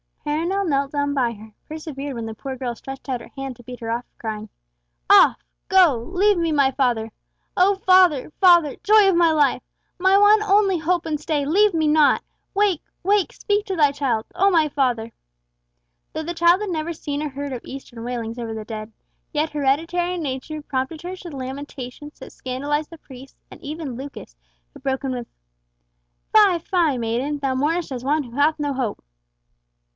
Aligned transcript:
Perronel 0.25 0.67
knelt 0.67 0.91
down 0.91 1.13
by 1.13 1.31
her, 1.33 1.51
persevered 1.67 2.15
when 2.15 2.25
the 2.25 2.33
poor 2.33 2.55
girl 2.55 2.73
stretched 2.75 3.07
out 3.07 3.21
her 3.21 3.31
hand 3.35 3.55
to 3.55 3.63
beat 3.63 3.79
her 3.81 3.89
off, 3.91 4.05
crying, 4.17 4.49
"Off! 5.09 5.43
go! 5.67 5.97
Leave 6.11 6.37
me 6.37 6.51
my 6.51 6.71
father! 6.71 7.11
O 7.55 7.75
father, 7.75 8.31
father, 8.39 8.75
joy 8.83 9.09
of 9.09 9.15
my 9.15 9.31
life! 9.31 9.61
my 9.99 10.17
one 10.17 10.41
only 10.43 10.77
hope 10.79 11.05
and 11.05 11.19
stay, 11.19 11.45
leave 11.45 11.73
me 11.73 11.87
not! 11.87 12.23
Wake! 12.55 12.83
wake, 13.03 13.31
speak 13.31 13.65
to 13.67 13.75
thy 13.75 13.91
child, 13.91 14.25
O 14.33 14.49
my 14.49 14.69
father!" 14.69 15.11
Though 16.13 16.23
the 16.23 16.33
child 16.33 16.61
had 16.61 16.71
never 16.71 16.93
seen 16.93 17.21
or 17.21 17.29
heard 17.29 17.53
of 17.53 17.61
Eastern 17.63 18.03
wailings 18.03 18.39
over 18.39 18.53
the 18.55 18.65
dead, 18.65 18.91
yet 19.31 19.51
hereditary 19.51 20.17
nature 20.17 20.63
prompted 20.63 21.03
her 21.03 21.15
to 21.15 21.29
the 21.29 21.37
lamentations 21.37 22.17
that 22.19 22.31
scandalised 22.31 22.89
the 22.89 22.97
priests 22.97 23.37
and 23.51 23.61
even 23.61 23.95
Lucas, 23.95 24.35
who 24.73 24.79
broke 24.79 25.03
in 25.03 25.11
with 25.11 25.27
"Fie, 26.35 26.97
maid, 26.97 27.41
thou 27.41 27.53
mournest 27.53 27.91
as 27.91 28.03
one 28.03 28.23
who 28.23 28.31
hath 28.31 28.57
no 28.59 28.73
hope." 28.73 29.03